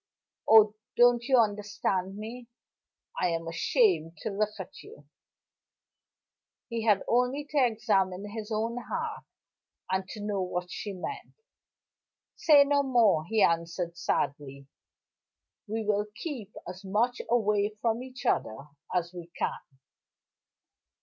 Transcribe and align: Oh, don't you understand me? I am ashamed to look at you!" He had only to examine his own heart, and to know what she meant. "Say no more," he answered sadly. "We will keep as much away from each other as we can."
Oh, 0.49 0.73
don't 0.97 1.21
you 1.25 1.37
understand 1.37 2.17
me? 2.17 2.47
I 3.19 3.27
am 3.29 3.47
ashamed 3.47 4.17
to 4.23 4.31
look 4.31 4.53
at 4.59 4.81
you!" 4.81 5.07
He 6.69 6.85
had 6.85 7.03
only 7.07 7.45
to 7.51 7.63
examine 7.63 8.27
his 8.29 8.51
own 8.51 8.77
heart, 8.77 9.25
and 9.91 10.09
to 10.09 10.21
know 10.21 10.41
what 10.41 10.71
she 10.71 10.93
meant. 10.93 11.35
"Say 12.35 12.63
no 12.63 12.81
more," 12.81 13.25
he 13.27 13.43
answered 13.43 13.95
sadly. 13.95 14.65
"We 15.67 15.85
will 15.85 16.07
keep 16.15 16.55
as 16.67 16.83
much 16.83 17.21
away 17.29 17.77
from 17.79 18.01
each 18.01 18.25
other 18.25 18.57
as 18.91 19.13
we 19.13 19.27
can." 19.37 19.59